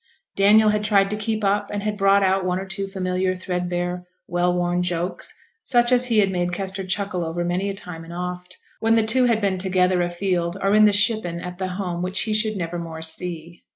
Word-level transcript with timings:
Daniel 0.35 0.69
had 0.69 0.83
tried 0.83 1.11
to 1.11 1.15
keep 1.15 1.43
up 1.43 1.69
and 1.71 1.83
had 1.83 1.95
brought 1.95 2.23
out 2.23 2.43
one 2.43 2.57
or 2.57 2.65
two 2.65 2.87
familiar, 2.87 3.35
thread 3.35 3.69
bare, 3.69 4.03
well 4.27 4.51
worn 4.51 4.81
jokes, 4.81 5.37
such 5.63 5.91
as 5.91 6.07
he 6.07 6.17
had 6.17 6.31
made 6.31 6.51
Kester 6.51 6.83
chuckle 6.83 7.23
over 7.23 7.43
many 7.43 7.69
a 7.69 7.75
time 7.75 8.03
and 8.03 8.11
oft, 8.11 8.57
when 8.79 8.95
the 8.95 9.05
two 9.05 9.25
had 9.25 9.39
been 9.39 9.59
together 9.59 10.01
afield 10.01 10.57
or 10.59 10.73
in 10.73 10.85
the 10.85 10.91
shippen 10.91 11.39
at 11.39 11.59
the 11.59 11.67
home 11.77 12.01
which 12.01 12.21
he 12.23 12.33
should 12.33 12.57
never 12.57 12.79
more 12.79 13.03
see. 13.03 13.63